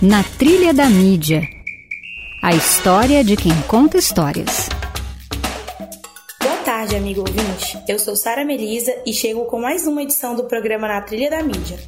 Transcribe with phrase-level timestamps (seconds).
[0.00, 1.42] Na Trilha da Mídia.
[2.40, 4.68] A história de quem conta histórias.
[6.40, 7.76] Boa tarde, amigo ouvinte.
[7.88, 11.42] Eu sou Sara Melisa e chego com mais uma edição do programa Na Trilha da
[11.42, 11.80] Mídia.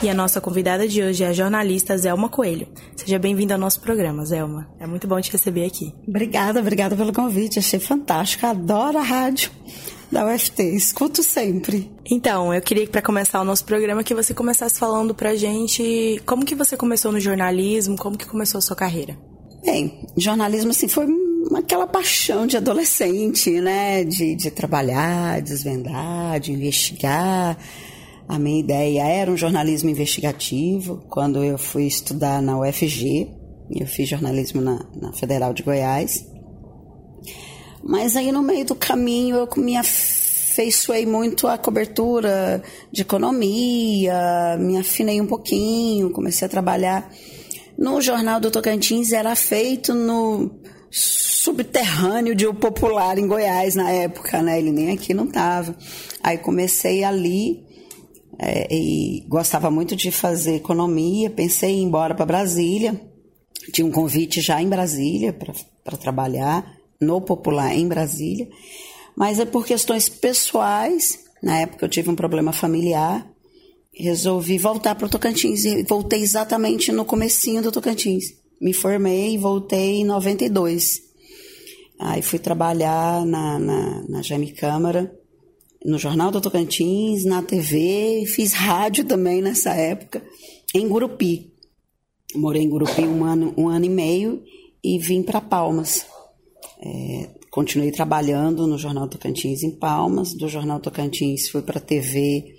[0.00, 2.68] E a nossa convidada de hoje é a jornalista Zelma Coelho.
[2.94, 4.70] Seja bem-vinda ao nosso programa, Zelma.
[4.78, 5.92] É muito bom te receber aqui.
[6.06, 7.58] Obrigada, obrigada pelo convite.
[7.58, 8.46] Achei fantástico.
[8.46, 9.50] Adoro a rádio
[10.10, 10.62] da UFT.
[10.62, 11.90] Escuto sempre.
[12.10, 16.44] Então, eu queria para começar o nosso programa que você começasse falando pra gente como
[16.44, 19.16] que você começou no jornalismo, como que começou a sua carreira.
[19.64, 21.06] Bem, jornalismo assim foi
[21.54, 24.04] aquela paixão de adolescente, né?
[24.04, 27.56] De, de trabalhar, desvendar, de investigar.
[28.28, 31.04] A minha ideia era um jornalismo investigativo.
[31.08, 33.28] Quando eu fui estudar na UFG,
[33.70, 36.29] eu fiz jornalismo na, na Federal de Goiás.
[37.82, 42.62] Mas aí no meio do caminho eu me afeiçoei muito à cobertura
[42.92, 47.10] de economia, me afinei um pouquinho, comecei a trabalhar
[47.78, 54.42] no Jornal do Tocantins, era feito no subterrâneo de O Popular em Goiás na época,
[54.42, 54.58] né?
[54.58, 55.74] Ele nem aqui não estava.
[56.22, 57.64] Aí comecei ali
[58.38, 63.00] é, e gostava muito de fazer economia, pensei em ir embora para Brasília.
[63.72, 68.48] Tinha um convite já em Brasília para trabalhar no Popular em Brasília,
[69.16, 71.18] mas é por questões pessoais.
[71.42, 73.26] Na época eu tive um problema familiar,
[73.92, 78.34] resolvi voltar para o Tocantins e voltei exatamente no comecinho do Tocantins.
[78.60, 81.02] Me formei e voltei em 92.
[81.98, 84.20] Aí fui trabalhar na, na, na
[84.58, 85.14] Câmara,
[85.84, 90.22] no Jornal do Tocantins, na TV, fiz rádio também nessa época,
[90.74, 91.52] em Gurupi.
[92.34, 94.42] Morei em Gurupi um ano, um ano e meio
[94.84, 96.06] e vim para Palmas.
[96.82, 102.56] É, continuei trabalhando no Jornal Tocantins em Palmas, do Jornal Tocantins fui para a TV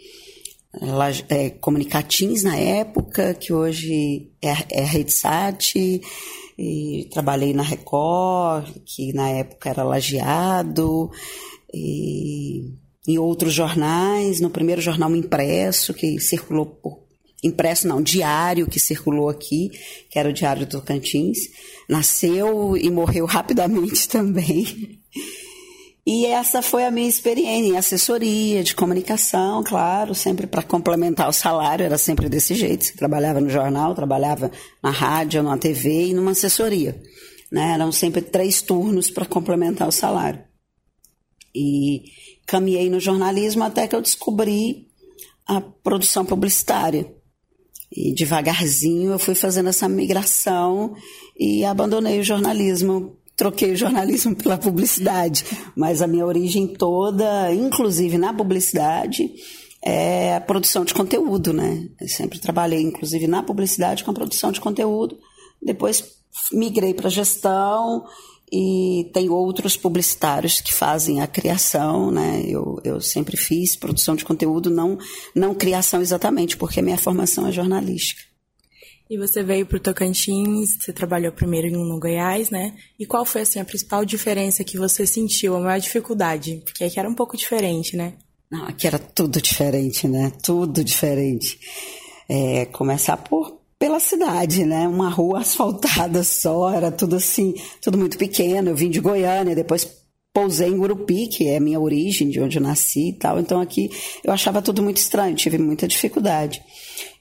[1.29, 6.01] é, Comunicatins na época, que hoje é, é a RedeSat,
[6.57, 11.09] e trabalhei na Record, que na época era Lajeado,
[11.73, 12.73] e
[13.07, 17.00] em outros jornais, no primeiro jornal impresso, que circulou por
[17.43, 19.71] impresso não, diário que circulou aqui,
[20.09, 21.39] que era o Diário do Tocantins.
[21.89, 24.99] Nasceu e morreu rapidamente também.
[26.05, 31.33] E essa foi a minha experiência em assessoria, de comunicação, claro, sempre para complementar o
[31.33, 32.85] salário, era sempre desse jeito.
[32.85, 36.99] Você trabalhava no jornal, trabalhava na rádio, na TV e numa assessoria.
[37.51, 37.73] Né?
[37.73, 40.43] Eram sempre três turnos para complementar o salário.
[41.53, 42.03] E
[42.47, 44.87] caminhei no jornalismo até que eu descobri
[45.45, 47.13] a produção publicitária.
[47.91, 50.95] E devagarzinho eu fui fazendo essa migração
[51.37, 53.17] e abandonei o jornalismo.
[53.35, 59.29] Troquei o jornalismo pela publicidade, mas a minha origem toda, inclusive na publicidade,
[59.83, 61.89] é a produção de conteúdo, né?
[61.99, 65.17] Eu sempre trabalhei, inclusive, na publicidade com a produção de conteúdo.
[65.61, 66.03] Depois
[66.51, 68.05] migrei para gestão
[68.51, 72.43] e tem outros publicitários que fazem a criação, né?
[72.45, 74.97] Eu, eu sempre fiz produção de conteúdo, não,
[75.33, 78.21] não criação exatamente, porque minha formação é jornalística.
[79.09, 82.75] E você veio para o Tocantins, você trabalhou primeiro no Goiás, né?
[82.99, 86.61] E qual foi assim, a principal diferença que você sentiu, a maior dificuldade?
[86.65, 88.13] Porque aqui era um pouco diferente, né?
[88.49, 90.31] Não, aqui era tudo diferente, né?
[90.41, 91.59] Tudo diferente.
[92.27, 94.87] É, começar por pela cidade, né?
[94.87, 98.69] Uma rua asfaltada só, era tudo assim, tudo muito pequeno.
[98.69, 99.89] Eu vim de Goiânia, depois
[100.31, 103.39] pousei em Gurupi, que é minha origem, de onde eu nasci e tal.
[103.39, 103.89] Então aqui
[104.23, 106.61] eu achava tudo muito estranho, tive muita dificuldade.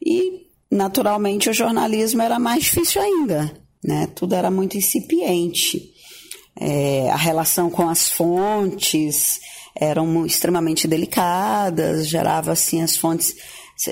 [0.04, 3.50] E naturalmente o jornalismo era mais difícil ainda,
[3.82, 4.06] né?
[4.14, 5.80] Tudo era muito incipiente.
[6.60, 9.40] É, a relação com as fontes
[9.74, 13.34] eram extremamente delicadas, gerava assim as fontes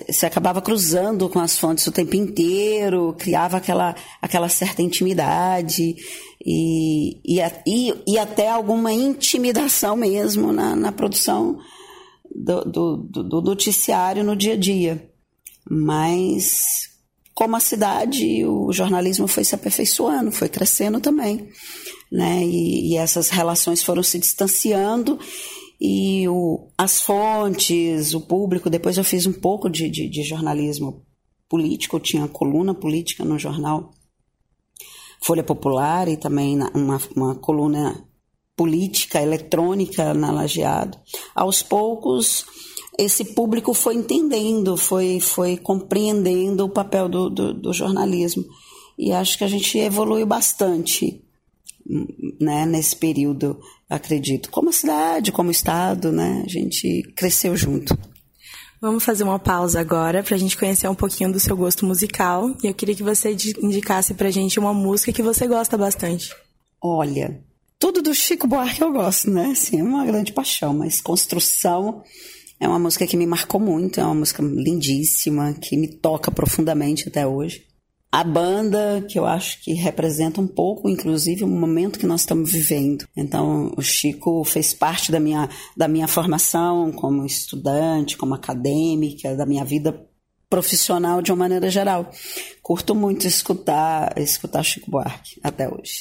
[0.07, 5.97] você acabava cruzando com as fontes o tempo inteiro, criava aquela, aquela certa intimidade
[6.45, 11.59] e, e, e, e até alguma intimidação mesmo na, na produção
[12.35, 15.11] do, do, do, noticiário no dia a dia.
[15.71, 16.91] Mas,
[17.35, 21.49] como a cidade, o jornalismo foi se aperfeiçoando, foi crescendo também.
[22.13, 22.45] Né?
[22.45, 25.19] E, e essas relações foram se distanciando
[25.81, 28.71] e o, as fontes, o público.
[28.71, 31.05] Depois eu fiz um pouco de, de, de jornalismo
[31.49, 33.91] político, eu tinha coluna política no jornal
[35.23, 38.05] Folha Popular e também uma, uma coluna
[38.57, 40.99] política eletrônica na Lajeado.
[41.35, 42.45] Aos poucos,
[42.99, 48.45] esse público foi entendendo, foi, foi compreendendo o papel do, do, do jornalismo.
[48.99, 51.25] E acho que a gente evoluiu bastante
[52.41, 53.59] né, nesse período,
[53.89, 54.51] acredito.
[54.51, 57.99] Como a cidade, como o Estado, né, a gente cresceu junto.
[58.81, 62.55] Vamos fazer uma pausa agora para a gente conhecer um pouquinho do seu gosto musical.
[62.63, 66.33] E eu queria que você indicasse para a gente uma música que você gosta bastante.
[66.81, 67.43] Olha,
[67.77, 69.53] tudo do Chico Buarque eu gosto, né?
[69.57, 72.05] Sim, é uma grande paixão, mas Construção
[72.61, 77.09] é uma música que me marcou muito, é uma música lindíssima, que me toca profundamente
[77.09, 77.68] até hoje
[78.11, 82.51] a banda que eu acho que representa um pouco, inclusive, o momento que nós estamos
[82.51, 83.07] vivendo.
[83.17, 89.45] Então, o Chico fez parte da minha, da minha formação como estudante, como acadêmica, da
[89.45, 90.07] minha vida
[90.49, 92.11] profissional de uma maneira geral.
[92.63, 96.01] Curto muito escutar, escutar Chico Buarque até hoje.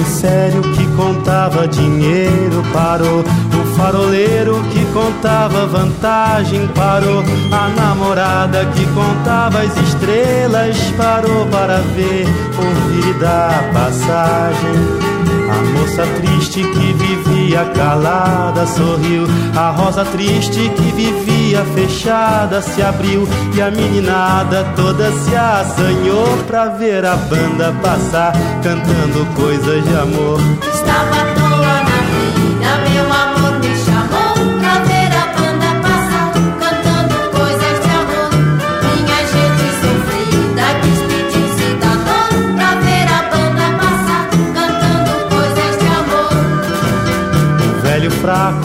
[0.00, 3.20] Homem sério que contava dinheiro parou.
[3.20, 7.22] O faroleiro que contava vantagem parou.
[7.52, 12.26] A namorada que contava as estrelas parou para ver,
[12.56, 15.29] ouvir e dar passagem.
[15.50, 19.24] A moça triste que vivia calada sorriu.
[19.56, 23.28] A rosa triste que vivia fechada se abriu.
[23.54, 28.32] E a meninada toda se assanhou pra ver a banda passar,
[28.62, 30.38] cantando coisas de amor.
[30.72, 31.29] Estava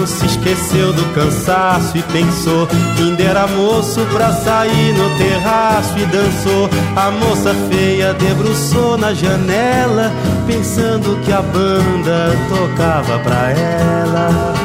[0.06, 6.06] se esqueceu do cansaço e pensou que ainda era moço pra sair no terraço e
[6.06, 6.70] dançou.
[6.96, 10.12] A moça feia debruçou na janela,
[10.48, 14.65] pensando que a banda tocava pra ela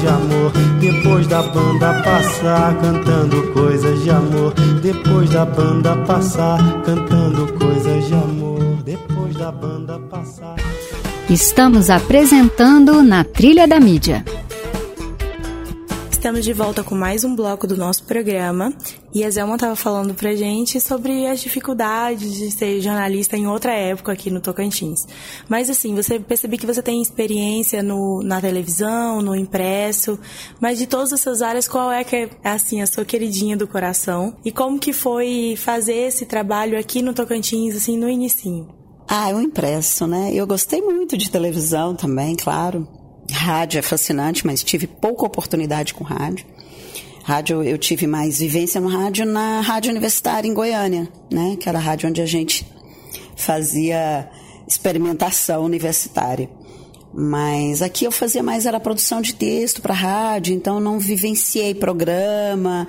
[0.00, 0.52] de amor.
[0.80, 4.54] Depois da banda passar, cantando coisas de amor.
[4.82, 8.60] Depois da banda passar, cantando coisas de amor.
[8.84, 10.56] Depois da banda passar.
[11.28, 14.24] Estamos apresentando na Trilha da Mídia.
[16.26, 18.74] Estamos de volta com mais um bloco do nosso programa
[19.14, 23.72] e a Zelma estava falando pra gente sobre as dificuldades de ser jornalista em outra
[23.72, 25.06] época aqui no Tocantins.
[25.48, 30.18] Mas assim, você percebi que você tem experiência no, na televisão, no impresso,
[30.58, 34.36] mas de todas essas áreas, qual é que é assim a sua queridinha do coração?
[34.44, 38.66] E como que foi fazer esse trabalho aqui no Tocantins assim no inicinho?
[39.06, 40.32] Ah, o impresso, né?
[40.34, 42.95] Eu gostei muito de televisão também, claro.
[43.32, 46.46] Rádio é fascinante, mas tive pouca oportunidade com rádio.
[47.22, 51.56] Rádio, eu tive mais vivência no rádio na Rádio Universitária em Goiânia, né?
[51.58, 52.66] Que era a rádio onde a gente
[53.36, 54.30] fazia
[54.66, 56.48] experimentação universitária.
[57.12, 62.86] Mas aqui eu fazia mais era produção de texto para rádio, então não vivenciei programa.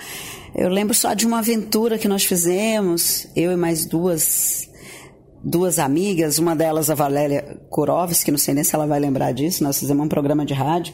[0.53, 4.70] Eu lembro só de uma aventura que nós fizemos, eu e mais duas
[5.48, 9.63] duas amigas, uma delas a Valéria Kurovski, não sei nem se ela vai lembrar disso,
[9.63, 10.94] nós fizemos um programa de rádio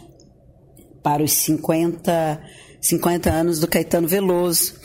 [1.02, 2.40] para os 50,
[2.80, 4.76] 50 anos do Caetano Veloso.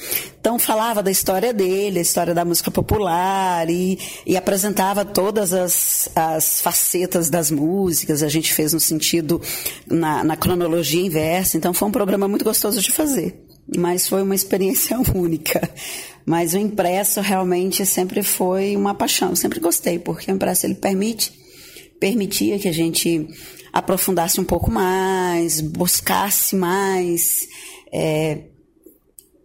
[0.41, 6.09] Então falava da história dele, a história da música popular e, e apresentava todas as,
[6.17, 8.23] as facetas das músicas.
[8.23, 9.41] A gente fez no sentido,
[9.87, 11.59] na, na cronologia inversa.
[11.59, 15.69] Então foi um programa muito gostoso de fazer mas foi uma experiência única.
[16.25, 21.33] Mas o impresso realmente sempre foi uma paixão, sempre gostei, porque o impresso ele permite,
[21.99, 23.29] permitia que a gente
[23.73, 27.49] aprofundasse um pouco mais, buscasse mais,
[27.93, 28.43] é,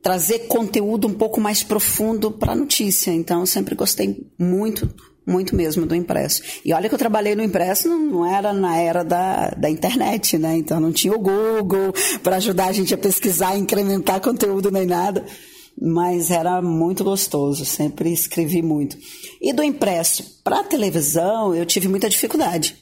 [0.02, 3.12] trazer conteúdo um pouco mais profundo para a notícia.
[3.12, 4.94] Então, eu sempre gostei muito
[5.26, 6.42] muito mesmo do impresso.
[6.66, 10.38] E olha que eu trabalhei no impresso, não, não era na era da, da internet,
[10.38, 10.58] né?
[10.58, 15.26] Então não tinha o Google para ajudar a gente a pesquisar, incrementar conteúdo nem nada.
[15.82, 18.96] Mas era muito gostoso, sempre escrevi muito.
[19.42, 22.78] E do impresso para televisão, eu tive muita dificuldade.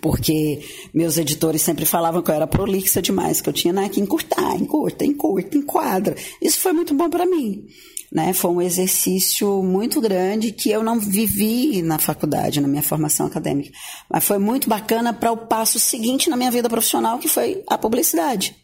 [0.00, 0.60] porque
[0.92, 4.56] meus editores sempre falavam que eu era prolixa demais, que eu tinha né, que encurtar,
[4.56, 6.16] encurta, encurta, enquadra.
[6.40, 7.66] Isso foi muito bom para mim.
[8.14, 8.32] Né?
[8.32, 13.76] Foi um exercício muito grande que eu não vivi na faculdade, na minha formação acadêmica.
[14.08, 17.76] Mas foi muito bacana para o passo seguinte na minha vida profissional, que foi a
[17.76, 18.54] publicidade.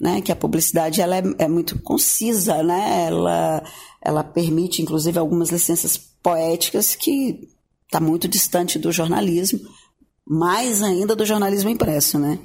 [0.00, 0.20] Né?
[0.20, 3.06] Que a publicidade ela é, é muito concisa, né?
[3.08, 3.64] ela,
[4.00, 7.48] ela permite, inclusive, algumas licenças poéticas que
[7.86, 9.60] está muito distante do jornalismo
[10.26, 12.38] mais ainda do jornalismo impresso, né?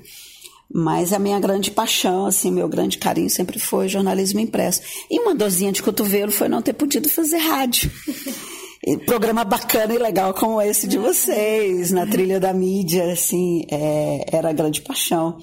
[0.72, 4.82] Mas a minha grande paixão, assim, meu grande carinho sempre foi jornalismo impresso.
[5.10, 7.92] E uma dorzinha de cotovelo foi não ter podido fazer rádio.
[8.82, 14.26] E programa bacana e legal como esse de vocês, na trilha da mídia, assim, é,
[14.32, 15.38] era a grande paixão.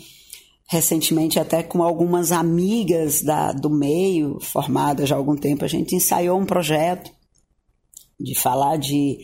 [0.69, 5.95] Recentemente, até com algumas amigas da, do meio, formadas já há algum tempo, a gente
[5.95, 7.13] ensaiou um projeto
[8.19, 9.19] de falar de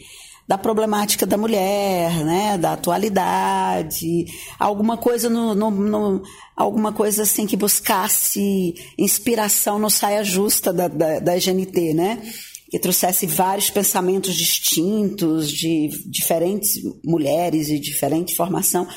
[0.46, 4.26] da problemática da mulher, né, da atualidade,
[4.58, 6.22] alguma coisa no, no, no,
[6.56, 12.22] alguma coisa assim que buscasse inspiração no saia justa da, da, da GNT, né?
[12.70, 18.88] Que trouxesse vários pensamentos distintos de diferentes mulheres e diferente formação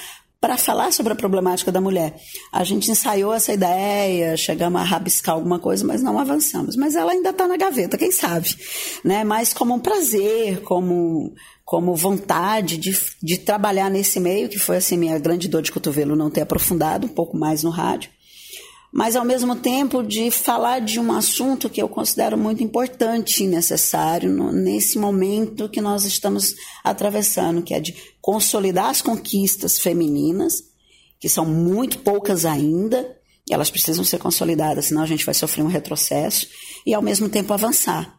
[0.46, 2.22] para falar sobre a problemática da mulher.
[2.52, 6.76] A gente ensaiou essa ideia, chegamos a rabiscar alguma coisa, mas não avançamos.
[6.76, 8.56] Mas ela ainda está na gaveta, quem sabe?
[9.04, 9.24] Né?
[9.24, 11.34] Mas como um prazer, como,
[11.64, 16.16] como vontade de, de trabalhar nesse meio, que foi assim minha grande dor de cotovelo
[16.16, 18.12] não ter aprofundado um pouco mais no rádio
[18.96, 23.48] mas ao mesmo tempo de falar de um assunto que eu considero muito importante e
[23.48, 30.64] necessário no, nesse momento que nós estamos atravessando, que é de consolidar as conquistas femininas,
[31.20, 35.64] que são muito poucas ainda, e elas precisam ser consolidadas, senão a gente vai sofrer
[35.64, 36.48] um retrocesso,
[36.86, 38.18] e ao mesmo tempo avançar.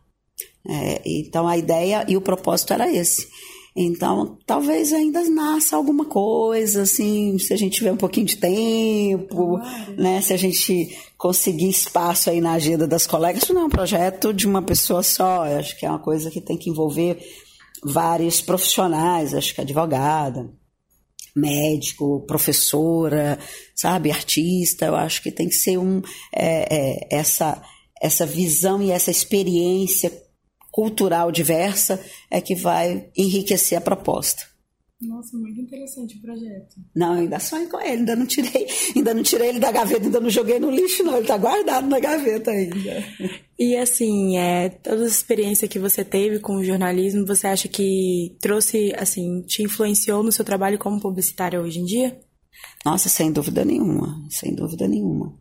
[0.68, 3.26] É, então a ideia e o propósito era esse.
[3.76, 9.59] Então, talvez ainda nasça alguma coisa, assim, se a gente tiver um pouquinho de tempo,
[9.99, 10.23] né?
[10.23, 13.42] Se a gente conseguir espaço aí na agenda das colegas.
[13.42, 16.30] Isso não é um projeto de uma pessoa só, eu acho que é uma coisa
[16.30, 17.18] que tem que envolver
[17.85, 20.50] vários profissionais, acho que advogada,
[21.35, 23.38] médico, professora,
[23.75, 26.00] sabe, artista, eu acho que tem que ser um,
[26.35, 27.62] é, é, essa,
[28.00, 30.11] essa visão e essa experiência
[30.76, 31.99] cultural diversa
[32.30, 34.42] é que vai enriquecer a proposta.
[35.00, 36.76] Nossa, muito interessante o projeto.
[36.95, 40.21] Não, ainda sonho com ele, ainda não tirei, ainda não tirei ele da gaveta, ainda
[40.21, 43.04] não joguei no lixo, não, ele está guardado na gaveta ainda.
[43.59, 48.37] E assim, é, toda a experiência que você teve com o jornalismo, você acha que
[48.38, 52.21] trouxe, assim, te influenciou no seu trabalho como publicitária hoje em dia?
[52.85, 55.35] Nossa, sem dúvida nenhuma, sem dúvida nenhuma.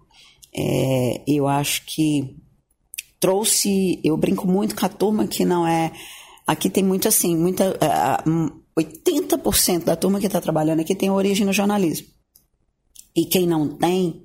[0.57, 2.37] É, eu acho que
[3.25, 5.91] trouxe, eu brinco muito com a turma que não é.
[6.45, 7.71] Aqui tem muito assim, muita.
[7.71, 12.05] Uh, 80% da turma que está trabalhando aqui tem origem no jornalismo.
[13.15, 14.21] E quem não tem,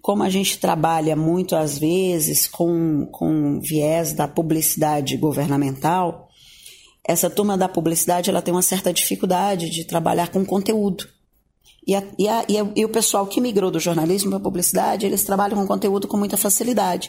[0.00, 6.28] como a gente trabalha muito às vezes com, com viés da publicidade governamental,
[7.06, 11.06] essa turma da publicidade ela tem uma certa dificuldade de trabalhar com conteúdo.
[11.86, 14.42] E, a, e, a, e, a, e o pessoal que migrou do jornalismo para a
[14.42, 17.08] publicidade, eles trabalham com conteúdo com muita facilidade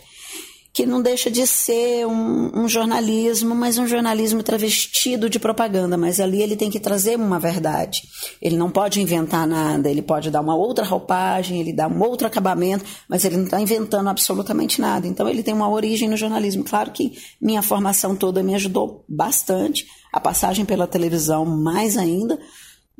[0.73, 5.95] que não deixa de ser um, um, jornalismo, mas um jornalismo travestido de propaganda.
[5.95, 8.01] Mas ali ele tem que trazer uma verdade.
[8.41, 12.25] Ele não pode inventar nada, ele pode dar uma outra roupagem, ele dá um outro
[12.25, 15.05] acabamento, mas ele não está inventando absolutamente nada.
[15.05, 16.63] Então ele tem uma origem no jornalismo.
[16.63, 22.39] Claro que minha formação toda me ajudou bastante, a passagem pela televisão mais ainda,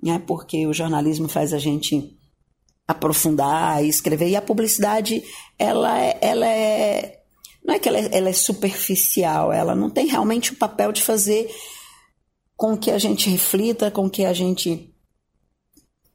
[0.02, 2.16] né, porque o jornalismo faz a gente
[2.88, 4.30] aprofundar e escrever.
[4.30, 5.24] E a publicidade,
[5.58, 7.23] ela, é, ela é
[7.66, 11.02] não é que ela é, ela é superficial, ela não tem realmente o papel de
[11.02, 11.50] fazer
[12.56, 14.94] com que a gente reflita, com que a gente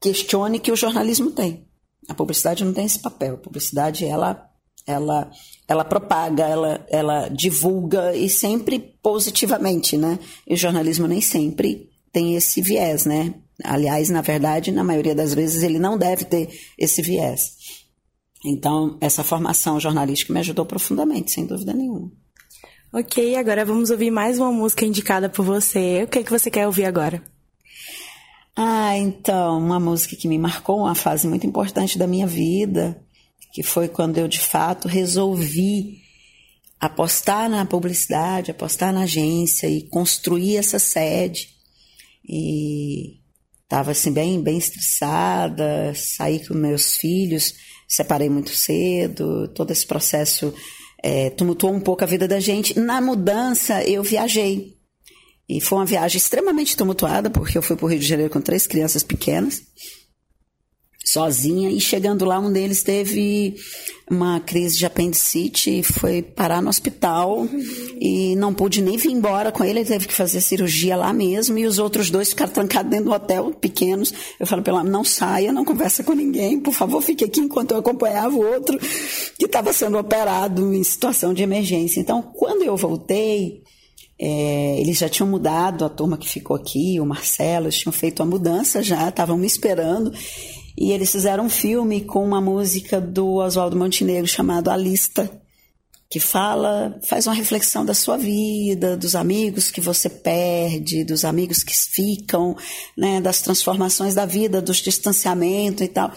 [0.01, 1.67] questione que o jornalismo tem.
[2.09, 3.35] A publicidade não tem esse papel.
[3.35, 4.45] A publicidade ela
[4.87, 5.31] ela
[5.67, 10.19] ela propaga, ela ela divulga e sempre positivamente, né?
[10.47, 13.35] E o jornalismo nem sempre tem esse viés, né?
[13.63, 17.58] Aliás, na verdade, na maioria das vezes ele não deve ter esse viés.
[18.45, 22.11] Então, essa formação jornalística me ajudou profundamente, sem dúvida nenhuma.
[22.93, 26.05] Ok, agora vamos ouvir mais uma música indicada por você.
[26.05, 27.23] O que, é que você quer ouvir agora?
[28.57, 33.01] Ah, então, uma música que me marcou uma fase muito importante da minha vida,
[33.53, 36.03] que foi quando eu de fato resolvi
[36.81, 41.51] apostar na publicidade, apostar na agência e construir essa sede.
[42.27, 43.19] E
[43.65, 47.53] estava assim bem, bem estressada, saí com meus filhos
[47.89, 50.53] separei muito cedo, todo esse processo
[51.03, 52.79] é, tumultuou um pouco a vida da gente.
[52.79, 54.77] Na mudança, eu viajei.
[55.49, 58.41] E foi uma viagem extremamente tumultuada, porque eu fui para o Rio de Janeiro com
[58.41, 59.63] três crianças pequenas,
[61.13, 63.57] sozinha, e chegando lá, um deles teve
[64.11, 67.47] uma crise de apendicite e foi parar no hospital
[68.01, 71.59] e não pude nem vir embora com ele, ele teve que fazer cirurgia lá mesmo,
[71.59, 74.13] e os outros dois ficaram trancados dentro do hotel, pequenos.
[74.39, 77.73] Eu falei para ela, não saia, não conversa com ninguém, por favor, fique aqui enquanto
[77.73, 78.79] eu acompanhava o outro
[79.39, 82.01] que estava sendo operado em situação de emergência.
[82.01, 83.63] Então, quando eu voltei,
[84.21, 88.23] é, eles já tinham mudado, a turma que ficou aqui, o Marcelo, eles tinham feito
[88.23, 90.13] a mudança já, estavam me esperando.
[90.81, 95.29] E eles fizeram um filme com uma música do Oswaldo Montenegro chamado A Lista,
[96.09, 101.65] que fala, faz uma reflexão da sua vida, dos amigos que você perde, dos amigos
[101.65, 102.57] que ficam,
[102.97, 106.13] né, das transformações da vida, dos distanciamentos e tal.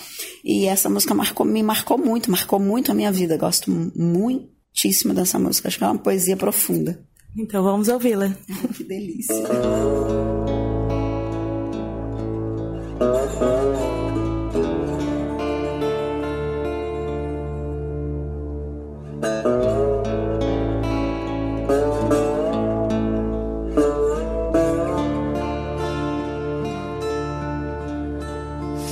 [0.45, 3.37] E essa música marcou, me marcou muito, marcou muito a minha vida.
[3.37, 7.03] Gosto muitíssimo dessa música, acho que é uma poesia profunda.
[7.35, 8.37] Então vamos ouvi-la.
[8.77, 9.33] Que delícia.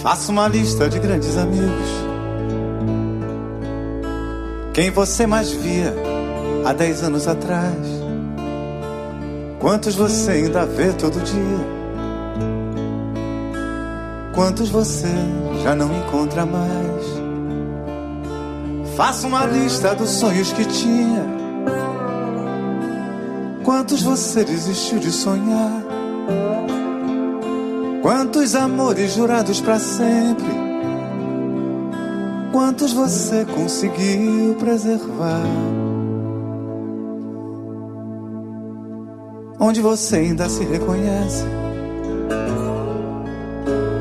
[0.01, 2.09] Faça uma lista de grandes amigos.
[4.73, 5.93] Quem você mais via
[6.65, 7.75] há dez anos atrás?
[9.59, 11.79] Quantos você ainda vê todo dia?
[14.33, 15.13] Quantos você
[15.63, 17.18] já não encontra mais?
[18.99, 21.25] Faça uma lista dos sonhos que tinha.
[23.63, 25.85] Quantos você desistiu de sonhar?
[28.01, 30.51] Quantos amores jurados para sempre?
[32.51, 35.45] Quantos você conseguiu preservar?
[39.61, 41.45] onde você ainda se reconhece.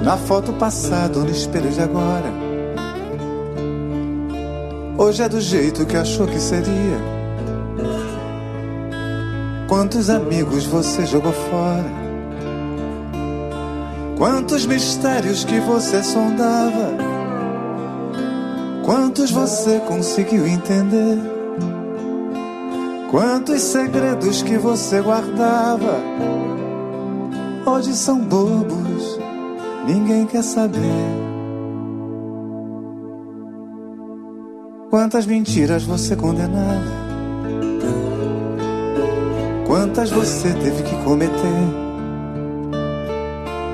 [0.04, 2.47] Na foto passada ou no espelho de agora.
[4.98, 6.98] Hoje é do jeito que achou que seria.
[9.68, 11.90] Quantos amigos você jogou fora?
[14.16, 16.96] Quantos mistérios que você sondava?
[18.84, 21.18] Quantos você conseguiu entender?
[23.08, 26.02] Quantos segredos que você guardava
[27.64, 29.20] hoje são bobos,
[29.86, 31.27] ninguém quer saber.
[34.90, 36.82] Quantas mentiras você condenava,
[39.66, 41.68] quantas você teve que cometer,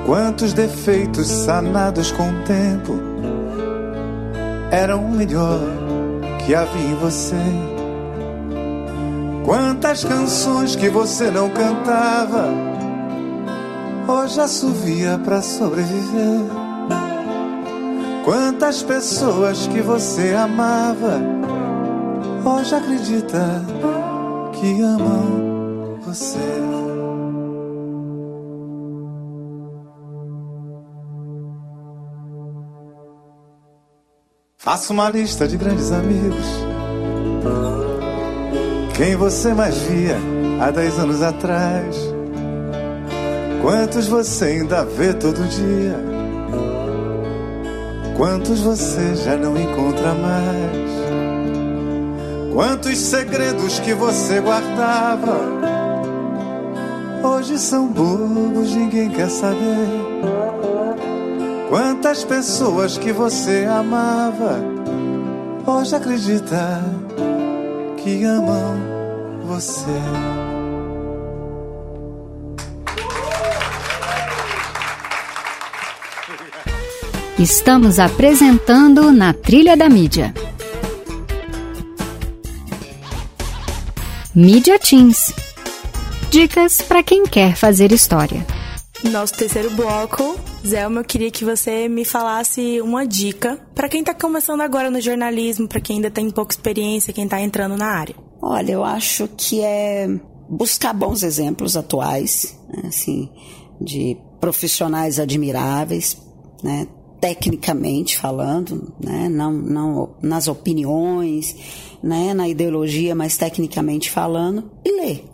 [0.05, 3.01] quantos defeitos sanados com o tempo
[4.73, 5.61] eram o melhor
[6.45, 7.37] que havia em você.
[9.45, 12.49] Quantas canções que você não cantava,
[14.09, 16.64] hoje assovia para sobreviver.
[18.25, 21.21] Quantas pessoas que você amava,
[22.45, 23.63] hoje acredita
[24.53, 26.39] que amam você.
[34.57, 36.65] Faça uma lista de grandes amigos
[38.97, 40.17] quem você mais via
[40.61, 41.97] há dez anos atrás?
[43.61, 46.14] Quantos você ainda vê todo dia?
[48.25, 50.91] Quantos você já não encontra mais?
[52.55, 55.37] Quantos segredos que você guardava?
[57.23, 59.91] Hoje são bobos, ninguém quer saber.
[61.69, 64.59] Quantas pessoas que você amava,
[65.67, 66.83] hoje acredita
[67.99, 68.79] que amam
[69.47, 70.01] você.
[77.39, 80.33] Estamos apresentando na Trilha da Mídia.
[84.33, 85.33] Mídia Teens.
[86.31, 88.47] Dicas para quem quer fazer história.
[89.11, 94.15] Nosso terceiro bloco, Zelma, eu queria que você me falasse uma dica para quem está
[94.15, 98.15] começando agora no jornalismo, para quem ainda tem pouca experiência, quem está entrando na área.
[98.41, 100.09] Olha, eu acho que é
[100.49, 103.29] buscar bons exemplos atuais, né, assim,
[103.81, 106.17] de profissionais admiráveis,
[106.63, 106.87] né,
[107.25, 111.57] tecnicamente falando, né, não, não nas opiniões,
[112.03, 115.25] né, na ideologia, mas tecnicamente falando, e ler.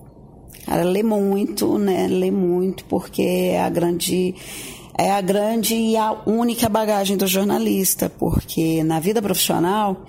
[0.65, 2.07] Cara, lê muito, né?
[2.07, 4.37] Lê muito, porque é a grande
[4.97, 10.05] é a grande e a única bagagem do jornalista, porque na vida profissional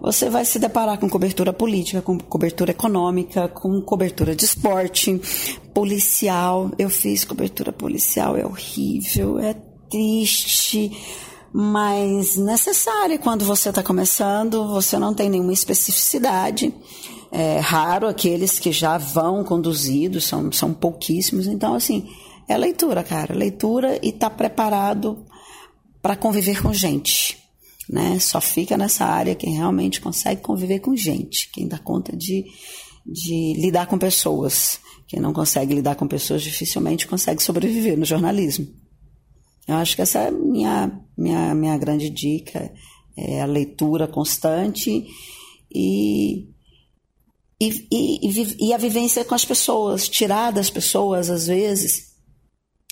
[0.00, 5.20] você vai se deparar com cobertura política, com cobertura econômica, com cobertura de esporte,
[5.74, 6.70] policial.
[6.78, 9.54] Eu fiz cobertura policial, é horrível, é
[9.88, 10.92] triste,
[11.52, 16.72] mas necessária quando você está começando, você não tem nenhuma especificidade.
[17.30, 21.46] É raro aqueles que já vão conduzidos, são, são pouquíssimos.
[21.46, 22.08] Então, assim,
[22.48, 23.34] é leitura, cara.
[23.34, 25.26] Leitura e tá preparado
[26.00, 27.38] para conviver com gente.
[27.88, 28.18] Né?
[28.18, 32.44] Só fica nessa área quem realmente consegue conviver com gente, quem dá conta de,
[33.06, 34.80] de lidar com pessoas.
[35.06, 38.66] Quem não consegue lidar com pessoas dificilmente consegue sobreviver no jornalismo.
[39.68, 42.72] Eu acho que essa é a minha, minha, minha grande dica,
[43.16, 45.06] é a leitura constante
[45.70, 46.48] e
[47.60, 52.07] e, e, e, a vivência com as pessoas, tirar das pessoas, às vezes,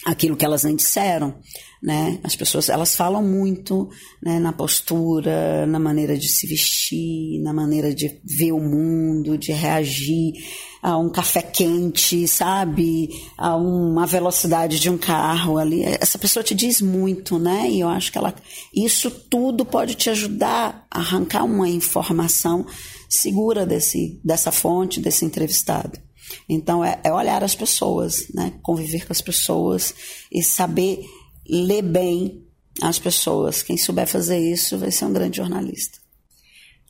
[0.07, 1.35] aquilo que elas nem disseram,
[1.83, 2.21] né?
[2.23, 3.91] As pessoas, elas falam muito
[4.23, 9.51] né, na postura, na maneira de se vestir, na maneira de ver o mundo, de
[9.51, 10.35] reagir
[10.81, 13.09] a um café quente, sabe?
[13.37, 15.83] A uma velocidade de um carro ali.
[15.83, 17.69] Essa pessoa te diz muito, né?
[17.69, 18.33] E eu acho que ela,
[18.73, 22.65] isso tudo pode te ajudar a arrancar uma informação
[23.11, 26.06] segura desse, dessa fonte, desse entrevistado.
[26.49, 28.53] Então, é, é olhar as pessoas, né?
[28.63, 29.95] conviver com as pessoas
[30.31, 31.05] e saber
[31.49, 32.43] ler bem
[32.83, 33.63] as pessoas.
[33.63, 35.99] Quem souber fazer isso vai ser um grande jornalista.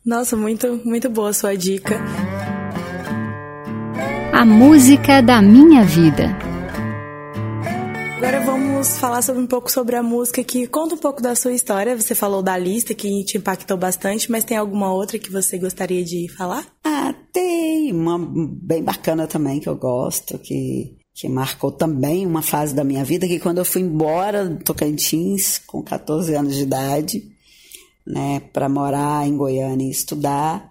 [0.04, 2.00] Nossa, muito, muito boa a sua dica.
[4.32, 6.55] A música da minha vida.
[8.16, 11.52] Agora vamos falar sobre um pouco sobre a música que conta um pouco da sua
[11.52, 11.94] história.
[11.94, 16.02] Você falou da lista que te impactou bastante, mas tem alguma outra que você gostaria
[16.02, 16.66] de falar?
[16.82, 22.74] Ah, tem uma bem bacana também que eu gosto, que que marcou também uma fase
[22.74, 27.22] da minha vida, que quando eu fui embora do Tocantins com 14 anos de idade,
[28.06, 30.70] né, para morar em Goiânia e estudar,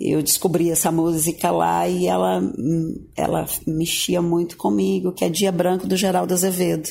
[0.00, 2.40] eu descobri essa música lá e ela,
[3.16, 6.88] ela mexia muito comigo, que é Dia Branco do Geraldo Azevedo.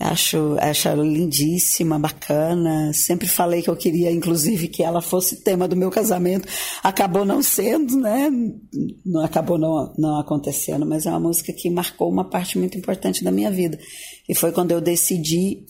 [0.00, 2.92] Acho, acho lindíssima, bacana.
[2.92, 6.48] Sempre falei que eu queria, inclusive, que ela fosse tema do meu casamento.
[6.82, 8.28] Acabou não sendo, né?
[9.06, 13.22] Não acabou não, não acontecendo, mas é uma música que marcou uma parte muito importante
[13.22, 13.78] da minha vida.
[14.28, 15.66] E foi quando eu decidi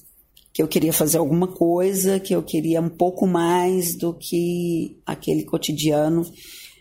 [0.53, 5.45] que eu queria fazer alguma coisa, que eu queria um pouco mais do que aquele
[5.45, 6.25] cotidiano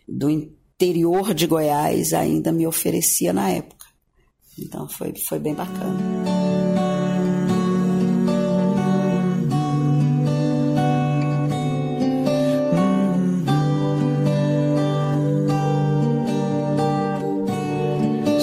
[0.08, 3.86] do interior de Goiás ainda me oferecia na época.
[4.60, 5.98] Então foi, foi bem bacana.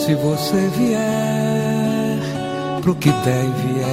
[0.06, 1.18] Se você vier
[2.80, 3.87] pro que deve é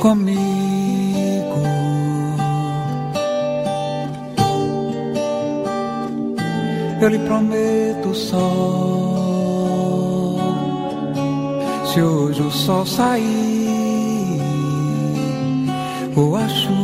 [0.00, 0.38] comigo.
[7.00, 9.18] Eu lhe prometo sol.
[11.86, 13.22] Se hoje o sol sair,
[16.14, 16.78] ou a chuva,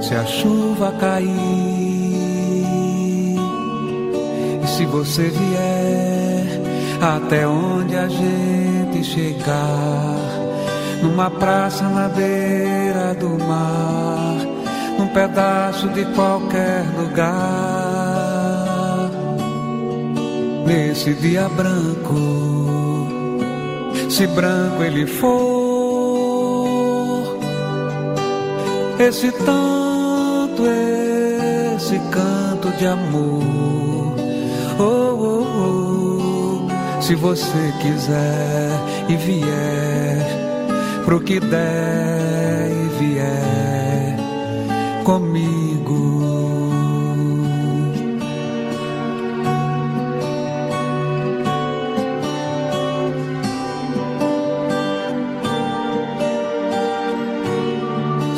[0.00, 1.28] se a chuva cair,
[4.62, 6.03] e se você vier
[7.04, 10.16] até onde a gente chegar,
[11.02, 14.36] numa praça na beira do mar,
[14.98, 17.34] num pedaço de qualquer lugar,
[20.66, 22.16] nesse dia branco,
[24.08, 25.44] se branco ele for,
[28.98, 30.62] esse tanto,
[31.76, 33.93] esse canto de amor.
[37.04, 40.24] Se você quiser e vier
[41.04, 44.16] pro que der e vier
[45.04, 46.72] comigo.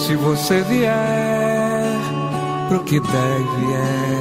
[0.00, 2.00] Se você vier
[2.68, 4.15] pro que der e vier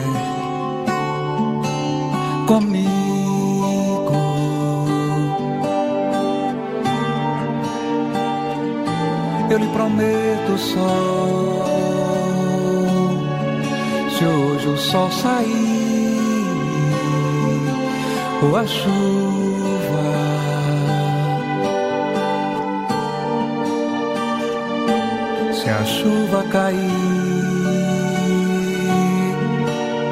[9.56, 11.64] eu lhe prometo sol.
[14.18, 16.20] Se hoje o sol sair,
[18.44, 20.06] ou a chuva,
[25.54, 26.92] se a chuva cair,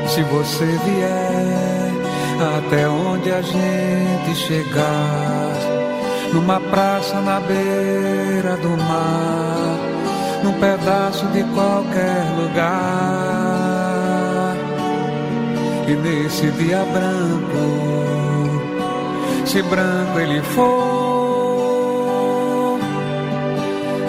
[0.08, 1.92] se você vier
[2.58, 5.53] até onde a gente chegar.
[6.34, 9.78] Numa praça na beira do mar,
[10.44, 13.24] num pedaço de qualquer lugar.
[15.88, 17.94] E nesse dia branco,
[19.46, 20.74] se branco ele for,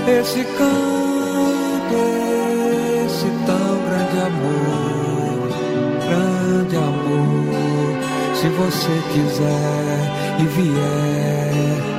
[0.08, 1.94] esse canto,
[3.04, 5.48] esse tão grande amor,
[6.08, 7.98] grande amor,
[8.34, 9.98] se você quiser
[10.40, 11.93] e vier,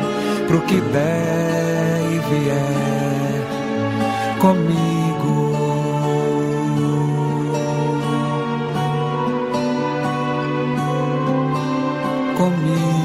[0.47, 3.45] pro que der e vier
[4.39, 4.85] comigo.
[12.37, 12.95] Comigo,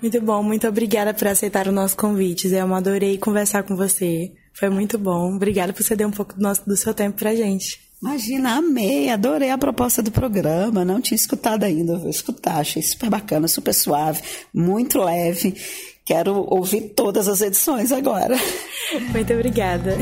[0.00, 2.46] Muito bom, muito obrigada por aceitar o nosso convite.
[2.48, 4.30] Eu adorei conversar com você.
[4.54, 5.34] Foi muito bom.
[5.34, 7.80] Obrigada por ceder um pouco do, nosso, do seu tempo pra gente.
[8.00, 10.84] Imagina, amei, adorei a proposta do programa.
[10.84, 12.58] Não tinha escutado ainda, vou escutar.
[12.58, 15.54] Achei super bacana, super suave, muito leve.
[16.04, 18.36] Quero ouvir todas as edições agora.
[19.10, 19.96] Muito obrigada.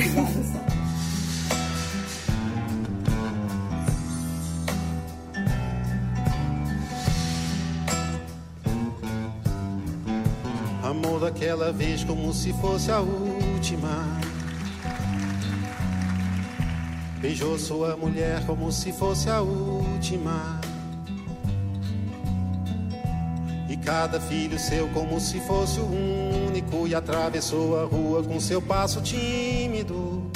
[10.82, 14.31] Amor daquela vez como se fosse a última.
[17.22, 20.60] Beijou sua mulher como se fosse a última.
[23.68, 25.86] E cada filho seu como se fosse o
[26.48, 26.88] único.
[26.88, 30.28] E atravessou a rua com seu passo tímido.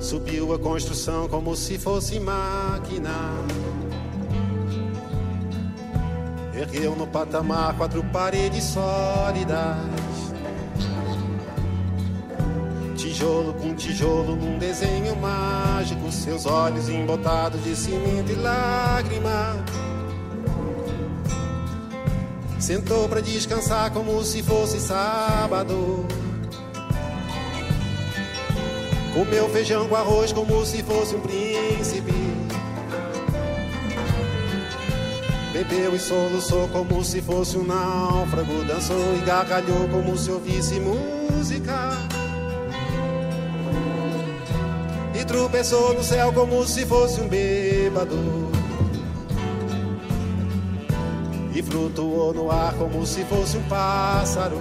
[0.00, 3.30] Subiu a construção como se fosse máquina.
[6.52, 10.33] Ergueu no patamar quatro paredes sólidas.
[13.14, 16.10] Tijolo com tijolo num desenho mágico.
[16.10, 19.64] Seus olhos embotados de cimento e lágrima.
[22.58, 26.04] Sentou pra descansar como se fosse sábado.
[29.14, 32.12] Comeu feijão com arroz como se fosse um príncipe.
[35.52, 38.64] Bebeu e soluçou como se fosse um náufrago.
[38.64, 42.13] Dançou e gargalhou como se ouvisse música.
[45.34, 48.16] Tropeçou no céu como se fosse um bêbado.
[51.52, 54.60] E flutuou no ar como se fosse um pássaro.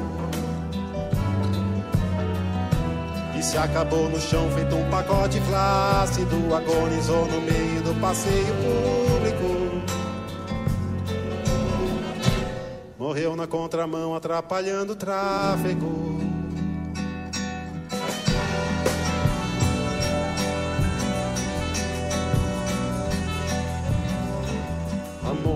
[3.38, 6.55] E se acabou no chão feito um pacote flácido.
[6.55, 9.83] Agonizou no meio do passeio público.
[12.97, 16.32] Morreu na contramão, atrapalhando o tráfego.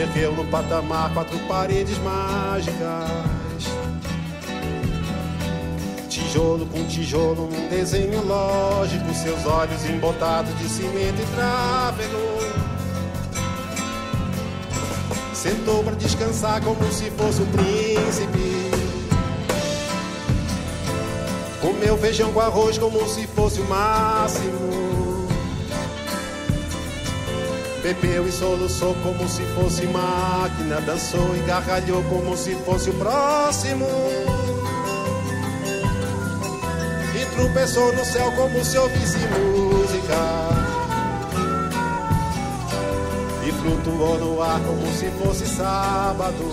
[0.00, 2.80] Ergueu no patamar quatro paredes mágicas
[6.08, 12.40] Tijolo com tijolo num desenho lógico Seus olhos embotados de cimento e tráfego
[15.40, 18.70] Sentou pra descansar como se fosse um príncipe.
[21.62, 24.99] Comeu feijão com arroz como se fosse o máximo.
[27.82, 30.80] Bebeu e soluçou como se fosse máquina.
[30.82, 33.86] Dançou e gargalhou como se fosse o próximo.
[37.14, 40.70] E tropeçou no céu como se ouvisse música
[43.46, 46.44] e flutuou no ar como se fosse sábado.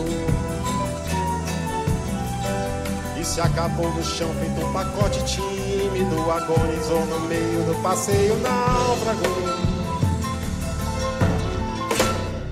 [3.20, 9.47] E se acabou no chão feito um pacote tímido, agonizou no meio do passeio náufrago.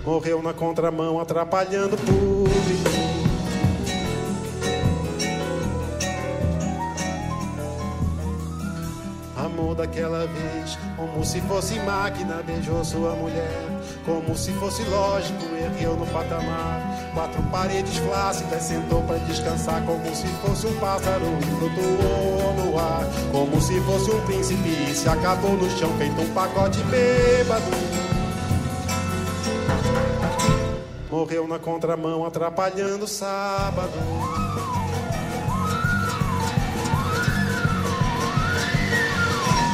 [0.06, 3.06] Morreu na contramão, atrapalhando o público.
[9.56, 10.78] amor daquela vez.
[10.98, 13.66] Como se fosse máquina, beijou sua mulher.
[14.06, 16.82] Como se fosse lógico, ergueu no patamar.
[17.14, 19.82] Quatro paredes flácidas, sentou para descansar.
[19.86, 21.26] Como se fosse um pássaro
[21.60, 23.06] flutuou no ar.
[23.32, 27.95] Como se fosse um príncipe se acabou no chão, feito um pacote bêbado.
[31.26, 33.94] Morreu na contramão, atrapalhando o sábado.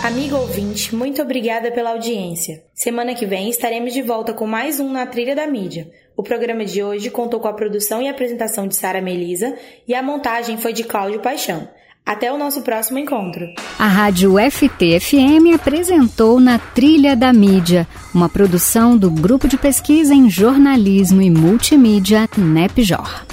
[0.01, 2.63] Amigo ouvinte, muito obrigada pela audiência.
[2.73, 5.91] Semana que vem estaremos de volta com mais um Na Trilha da Mídia.
[6.15, 9.53] O programa de hoje contou com a produção e apresentação de Sara Melisa
[9.85, 11.67] e a montagem foi de Cláudio Paixão.
[12.05, 13.47] Até o nosso próximo encontro.
[13.77, 20.29] A Rádio FT-FM apresentou Na Trilha da Mídia, uma produção do Grupo de Pesquisa em
[20.29, 23.30] Jornalismo e Multimídia NEPJOR.